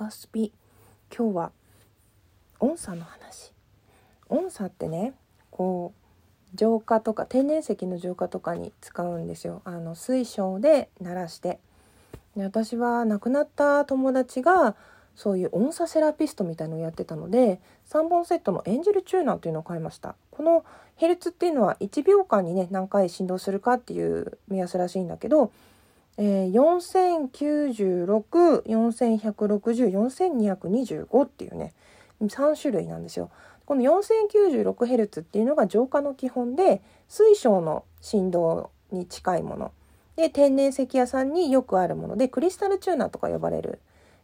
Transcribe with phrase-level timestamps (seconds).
[0.00, 0.50] ガスピ
[1.14, 1.52] 今日は
[2.58, 3.52] 音差の話。
[4.30, 5.12] 音差ってね
[5.50, 9.60] こう浄化とか天然石の浄化とかに使うんですよ。
[9.66, 11.58] あの水晶で鳴らして。
[12.34, 14.74] で私は亡くなった友達が
[15.16, 17.60] そういう音差セラピストみたいのをやってたので
[17.90, 20.14] 3本セットのエンジェルチューナーというのを買いました。
[20.30, 20.64] この
[20.96, 25.52] ヘルツっていうのは1秒間にね何回振動するかっていう目安らしいんだけど
[26.16, 31.72] えー、4096、4160、4225っていうね、
[32.20, 33.30] 3種類なんですよ。
[33.64, 39.72] この 4096Hz っていうのが浄化の基本で、水晶の振動に近いもの。
[40.16, 43.80] で、天然石屋さんによくあるもので、クリスタルチューナーとか呼ばれる、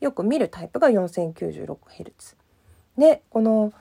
[0.00, 2.36] よく見るタイプが 4096Hz。
[2.98, 3.72] で、この、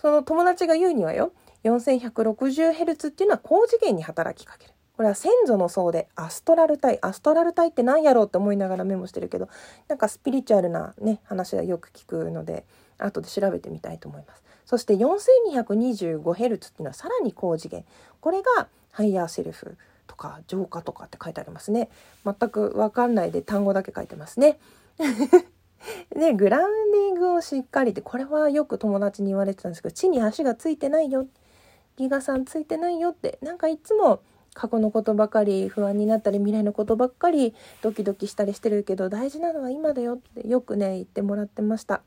[0.00, 1.32] その友達が言うにはよ、
[1.64, 4.74] 4160Hz っていうのは高次元に働きかける。
[4.98, 9.48] これは先祖の層でアストラル体アストラル体って何やろうって思いながらメモしてるけど
[9.86, 12.64] なんかスピリチュアルなね話はよく聞くので
[12.98, 14.42] 後で調べてみたいと思います。
[14.66, 17.84] そして 4225Hz っていうのはさらに高次元。
[18.20, 19.76] これがハイヤーセルフ
[20.08, 21.90] とか浄化とかって書いてありますね。
[22.24, 24.58] 全く分かんないで単語だけ書いてますね。
[26.10, 31.28] でグラウンディングをしっかりってこれはよく友達に言われてたんですけど地に足がついてないよ。
[31.96, 34.22] ギガさんついてないよってなんかいつも
[34.58, 42.02] 過去のことばかり不安になったり未来のことばっかりドキドキしたりしてるけど大事なのは今だよってよくね言ってもらってました。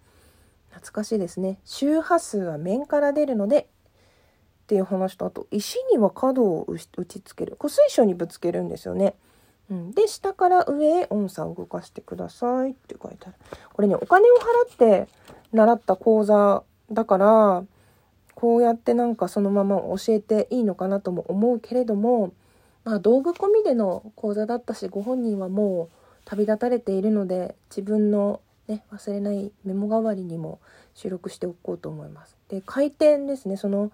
[0.69, 1.59] 懐かしいですね。
[1.63, 3.65] 周波数は面から出るのでっ
[4.67, 7.55] ていう話とあと石には角を打ちつける。
[7.57, 9.15] こ水晶にぶつけるんですよね、
[9.69, 13.35] うん、で下から上へ音差を動かしてくださいって書いてある。
[13.71, 14.35] これねお金を
[14.67, 15.07] 払って
[15.53, 17.63] 習った講座だから
[18.35, 22.33] こうやってなんかそのまま教えていいのかなとも思うけれども
[22.83, 30.59] まあ、道具込みでの講座だったしご本人はもう旅立たれているので自分の、ね、忘れないメモ代わりにも
[30.93, 32.35] 収録しておこうと思います。
[32.49, 33.91] で回転ですねその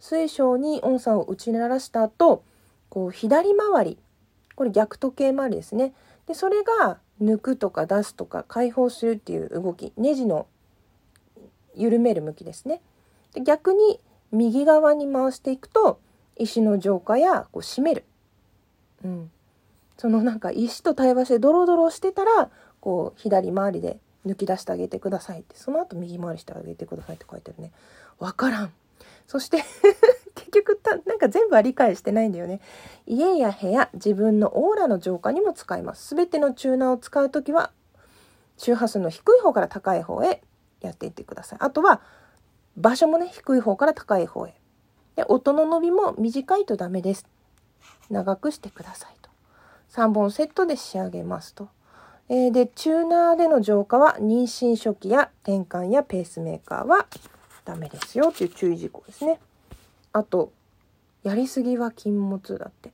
[0.00, 2.44] 水晶に音差を打ち鳴らした後
[2.88, 3.98] こう左回り
[4.54, 5.94] これ逆時計回りですね。
[6.26, 10.46] でそれが抜くとか出すとか解放するっていう動きネジの
[11.74, 12.80] 緩める向きですね。
[13.32, 16.00] で逆に右側に回していくと
[16.36, 18.04] 石の浄化やこう締める
[19.04, 19.30] うん、
[19.96, 22.50] そのなんか石と対話してドロドロしてたら
[22.80, 25.56] こう左回りで抜き出してあげてくださいって。
[25.56, 27.72] その後右回りしてあげてくださいって書いてあるね。
[28.18, 28.72] 分からん。
[29.26, 29.62] そして
[30.34, 32.60] 結局たなんか全部は理解してないんだよね。
[33.06, 36.14] 家や部屋自分のオーラの浄化にも使います。
[36.14, 37.72] 全てのチューナーを使う時は
[38.56, 40.42] 周波数の低い方から高い方へ
[40.80, 41.58] やっていってください。
[41.60, 42.00] あとは
[42.76, 44.54] 場所もね低い方から高い方へ。
[45.16, 47.26] で音の伸びも短いとダメです。
[48.10, 49.30] 長くしてくださいと。
[49.90, 51.68] 3本セットで仕上げますと。
[52.28, 57.06] えー、で、チューナーでの浄化は妊娠初期や転換やペースメーカーは
[57.64, 59.40] ダメですよっていう注意事項ですね。
[60.12, 60.52] あと、
[61.22, 62.90] やりすぎは禁物だって。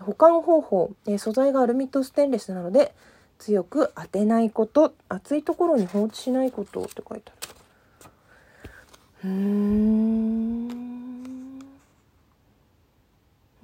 [0.00, 2.92] 保管方法、えー、素材がアルミとステンレスなので
[3.38, 7.46] 強く当てないこと、熱いところに放置しないことって書いてあ
[9.24, 9.24] る。
[9.24, 10.31] うーん。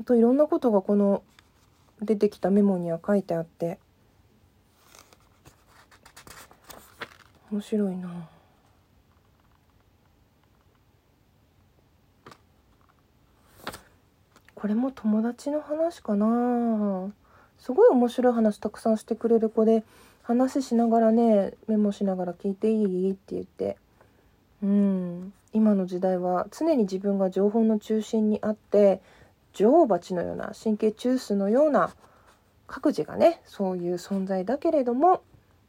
[0.09, 1.23] といろんなことがこの
[2.01, 3.79] 出てきたメモには書いてあって
[7.53, 8.27] 面白いな。
[14.55, 17.13] これも友達の話かな。
[17.59, 19.85] すごい面白い話たくさんしてくれる子で
[20.23, 23.11] 話しながらねメモしながら聞いていい？
[23.11, 23.77] って言って。
[24.63, 25.35] うん。
[25.53, 29.03] 今の時代は常に自分が情報の中心にあって
[29.59, 31.91] 女王蜂のような神経中枢のような
[32.69, 35.21] 各自がねそういう存在だけれども、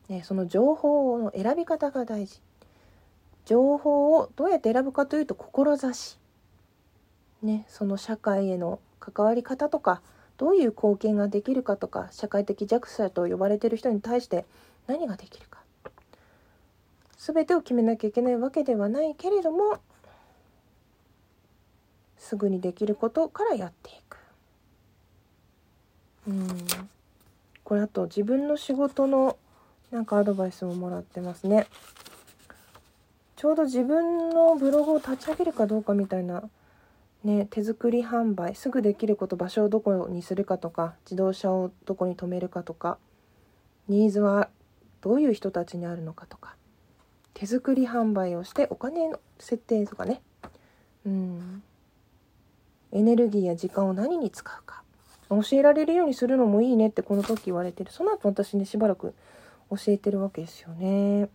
[0.09, 2.39] ね、その情報の選び方が大事。
[3.45, 6.19] 情報をどうやって選ぶかというと志、
[7.41, 10.03] ね、その社会への関わり方とか
[10.37, 14.45] どういう貢献ができるかとか社会的弱者と呼ばれてる人に対して
[14.85, 15.63] 何ができるか。
[17.17, 19.79] 全てを決めなきゃいけないわけではないけれども
[22.19, 24.17] すぐにできることからやっていく。
[26.27, 26.47] うん。
[27.63, 29.37] これあと自分の仕事の
[29.89, 31.65] なんかアドバイスももらってますね。
[33.35, 36.43] ちょうど自分のブログを立ち上げるかどうかみたいな
[37.23, 42.97] ね手作り販売すぐできること場所をどこにするかとか自動車をどこに止めるかとか
[43.87, 44.49] ニーズは
[44.99, 46.57] どういう人たちにあるのかとか
[47.33, 50.21] 手作り販売をしてお金の設定とかね。
[51.05, 51.63] うん。
[52.91, 54.83] エネルギーや時間を何に使うか。
[55.29, 57.91] 教えられるようにするのもいいねってこの時言われてる。
[57.91, 59.13] その後私ねしばらく
[59.69, 61.29] 教えてるわけですよね。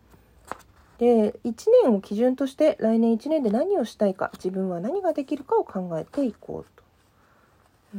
[0.98, 1.54] で1
[1.84, 7.98] 年を基準として来年1年で何をしたいか自分は何ができるかを考えていこうと。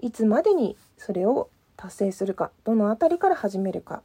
[0.00, 4.02] いつまでにそれを達成するかどの辺りから始めるか。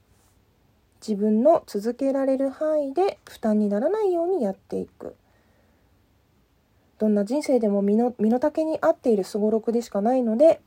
[0.99, 5.15] 自分の続けられる範囲で負担にならないようにやっていく。
[6.99, 10.61] どんな人生でも身の身の丈に合っているすごろくでしかないので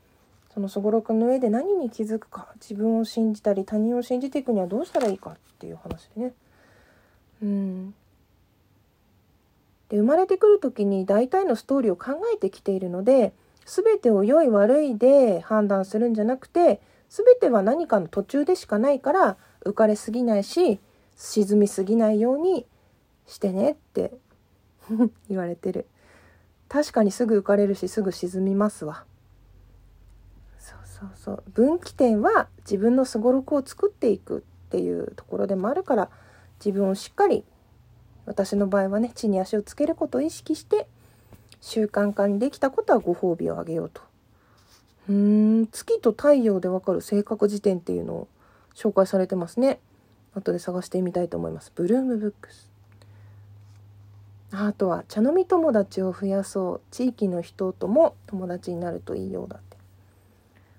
[0.53, 6.33] そのすごろくの上で何に気づくか自分を信じたり他人を信じていくにはどうしたらいいかっていう話でね。
[7.41, 7.93] うん
[9.89, 13.33] で生まれてくる時に大体のストーリーを考えてきているので
[13.65, 16.79] 全てを良い悪いで判断するんじゃなくて
[17.09, 20.79] 全ては何かの途中でしかないから浮かれすぎないし
[21.17, 22.65] 沈みすぎないように
[23.27, 24.13] してねって
[25.29, 25.85] 言われてる
[26.71, 29.03] 確かにすぐ浮かれるしすぐ沈みますわ
[30.57, 36.09] そうそうそう分岐点は自分のすごろくを作っていくっていうところでもあるから
[36.63, 37.43] 自分をしっかり
[38.25, 40.87] 私の場合はね地に足をつけることを意識して
[41.59, 44.01] 習慣化にできたことはご褒美をあげようと。
[45.09, 48.27] うーん月と太陽でわかる性格辞典っていうのを
[48.75, 49.79] 紹介されてますね。
[50.33, 51.73] 後で探してみたいと思います。
[51.75, 52.70] ブルームブックス。
[54.53, 56.81] あとは茶飲み友達を増やそう。
[56.91, 59.77] 地域の人とも友達になるといいようだって。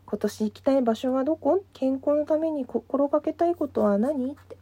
[0.04, 1.64] 今年行きたい場所はどこ？
[1.72, 4.32] 健康のために心がけたいことは何？
[4.32, 4.58] って。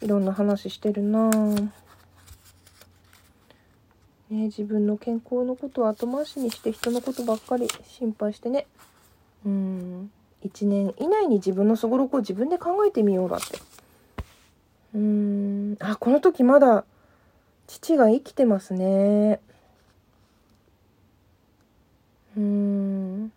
[0.00, 1.30] いろんな話してるな。
[1.30, 1.70] ぁ
[4.30, 8.66] ね、自分の健康のことを後回しにして人のことばっかり心配してね。
[9.44, 10.10] うん。
[10.44, 13.58] 1年以内に自分のすごろくを自分で考えてみようだって。
[14.94, 15.76] うん。
[15.80, 16.84] あこの時まだ
[17.66, 19.40] 父が生きてますね。
[22.36, 23.32] うん。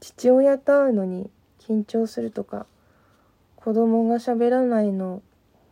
[0.00, 1.30] 父親と会うのに
[1.60, 2.66] 緊張するとか
[3.56, 5.22] 子供が喋らないの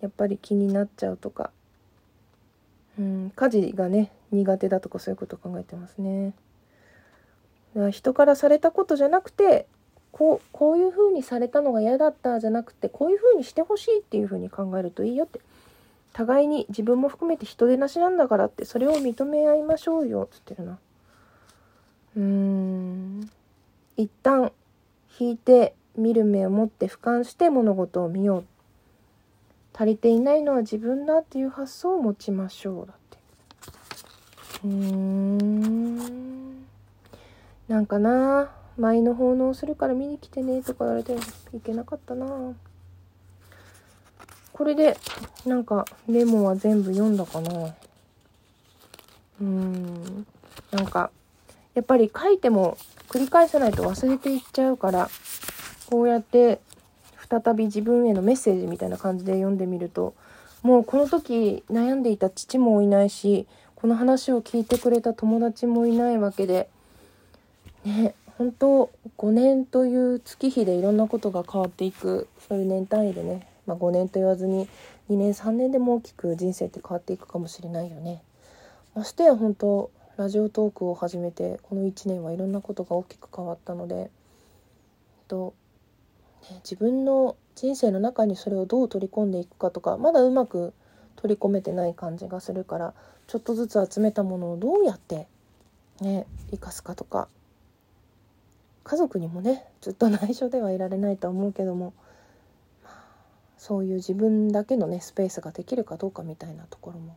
[0.00, 1.50] やっぱり気になっちゃうとか。
[2.98, 6.34] うん、家事がね苦手だとかそういうこと考えてますね。
[7.74, 9.66] だから人からされたことじゃなくて
[10.12, 15.40] こうこういう風にされたのが嫌だったじゃなくてこういう風にしてほしいっていう風に考えるといいよって。
[16.12, 20.78] 互いに自分も含めて人手なしなんだからってそれを認め合いましょうよっつってるな。
[22.16, 23.30] うーん。
[23.96, 24.52] 一旦
[25.18, 28.44] 引いて見る目を持って俯瞰して物事を見よう。
[29.72, 33.18] 足りていないのは自分だっていう発想を持ちましょうだって。
[34.64, 36.66] うーん。
[37.68, 41.14] なんかな舞の奉納するから見に来てねとか言われて
[41.54, 42.26] いけなかったな。
[44.60, 44.98] これで
[45.46, 47.50] なんかメモは全部読んだかな。
[47.50, 50.26] うーん。
[50.70, 51.10] なんか
[51.72, 52.76] やっぱり書いても
[53.08, 55.08] 繰り返さないと忘れていっちゃうから
[55.88, 56.60] こうやって
[57.30, 60.12] 再び自分へのメッセージみたいな感じで読んでみると
[60.62, 63.46] もうこの時悩んでいた父もいないし
[63.76, 66.68] この話を聞いてくれた友達もいないわけで
[67.86, 74.68] ね本当5年という月日でいろんなことが変わっていくそういう年単位でね、まあ、5年と言わずに
[75.10, 78.24] 2年3年でも大きく人生って変わっていくかもしれないよね。
[78.96, 84.10] ましてや本当ラジオトークを始めてこの1年はいろんなことが大きく変わったので
[85.28, 85.54] と
[86.64, 90.74] 自分の人生の中にそれをどう取り込んでいくかとかまだうまく
[91.14, 92.92] 取り込めてない感じがするから
[93.28, 95.28] ちょっとずつ集めたものをどうやって
[96.00, 97.28] ね生かすかとか
[98.82, 101.94] 家族にもねずっと内緒ではいられないと思うけども、
[103.60, 107.14] そういう自分だけのねスペースができるかどうかみたいなところも。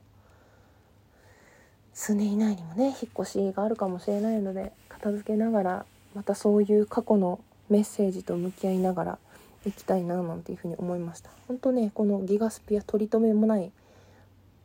[1.93, 9.19] 数年以内にもね引っ越しがあるかもしれないので片付けながらまたそういう過去のメッセージと向き合いながら
[9.65, 11.29] いきたいななんていうふうに思いました。
[11.47, 13.71] 本当ねこのギガスピア取り留めもない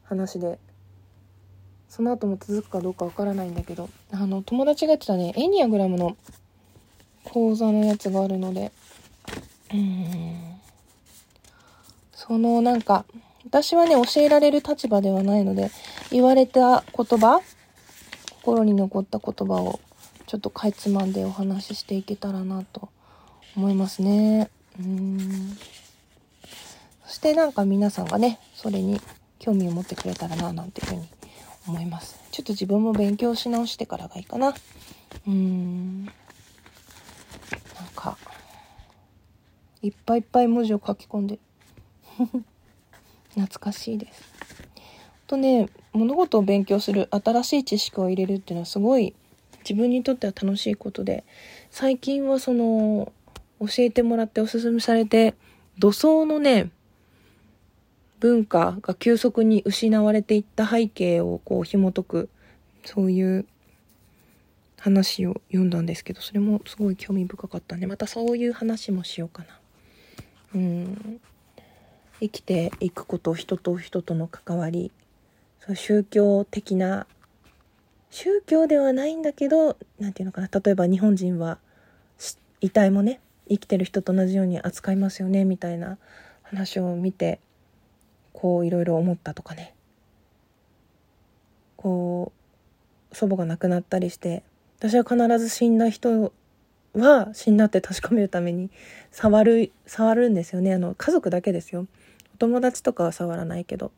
[0.03, 0.59] 話で
[1.89, 6.17] その後も続くかどうかわからないんだけどあの友達が言ってたねエニアグラムの
[7.23, 8.73] 講座のやつがあるので
[9.73, 10.48] うん。
[12.29, 13.07] そのなんか
[13.47, 15.71] 私はね教えられる立場ではないので
[16.11, 17.41] 言われた言葉
[18.43, 19.81] 心に残った言葉を
[20.27, 22.91] ちょっとかいつまんでお話ししていけたらなと
[23.57, 24.51] 思いますね。
[24.79, 25.57] うん
[27.07, 29.01] そしてなんか皆さんがねそれに
[29.39, 31.09] 興味を持ってくれたらななんていうふうに
[31.67, 32.21] 思います。
[32.31, 34.49] ちょっと自分も勉強し直してからがいいかな。
[34.51, 36.15] うーんなん
[37.95, 38.19] か
[39.81, 41.39] いっぱいいっぱい文字を書き込んで
[43.31, 44.23] 懐かしいです。
[45.27, 49.15] とね物事を勉強する新しい知識を入れるっていうのはすごい
[49.61, 51.25] 自分にとっては楽しいことで
[51.71, 53.13] 最近はその
[53.61, 55.35] 教えてもらっておすすめされて
[55.79, 56.71] 土葬のね
[58.21, 62.29] 文化が急速に失われていった背景をこう紐解く
[62.85, 63.47] そういう
[64.81, 69.49] 話を読んだんですけどそれもすごい興味深かったんでまたそういう話もしようかな。
[70.55, 71.21] うん
[72.21, 74.91] 生きていくこと人と人との関わり。
[75.61, 77.07] そう宗教的な
[78.11, 80.49] 宗教ではないんだけど何て言うのかな。
[80.49, 81.59] 例えば日本人は
[82.61, 85.99] 遺体もね生きてる人と同じように扱いますよねみたいな
[86.43, 87.41] 話を見て
[88.33, 89.75] こういろいろ思ったとかね。
[91.77, 92.33] こ
[93.13, 94.43] う祖母が亡くなったりして
[94.79, 96.33] 私は必ず死んだ人
[96.95, 98.71] は死んだって確かめるために
[99.13, 100.75] 触る触るんですよね。
[100.75, 101.87] あの家族だけですよ。
[102.39, 103.93] 友達とかは触らないけど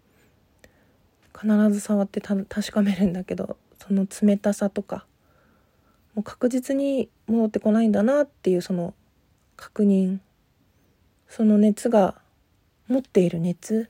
[1.39, 5.07] 必ず触って確かめるんだけどその冷たさとか
[6.15, 8.95] もう確実に戻ってこないんだなっていうその
[9.57, 10.19] 確認
[11.29, 12.21] その熱が
[12.89, 13.89] 持っている熱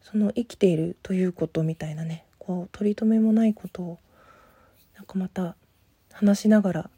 [0.00, 3.98] その生きているということみたいなねこう取り留めもないことを
[4.94, 5.56] なんかまた
[6.12, 6.90] 話しながら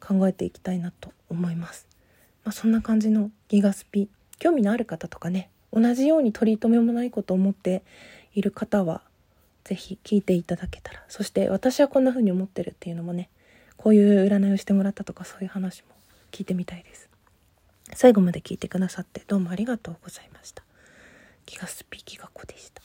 [0.00, 1.85] 考えていきたいなと思います。
[2.46, 4.08] まあ、そんな感じのギガスピ。
[4.38, 7.82] 興味のある方とかね同じように取り留めもないことを思って
[8.34, 9.02] いる方は
[9.64, 11.02] 是非聞いていただけたら。
[11.08, 13.28] そして私はこんな風に思ってるっていうのもね
[13.76, 15.88] こういう占いをしてもらったとかそういう話も
[16.30, 17.08] 聞いてみたいです。
[17.94, 20.62] 最後まで聞いてくださってどうもありがとうございました。
[21.46, 22.82] 気がスピーキが子でした。